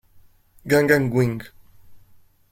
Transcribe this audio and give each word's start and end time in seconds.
Gangan 0.65 1.13
Wing 1.13 1.45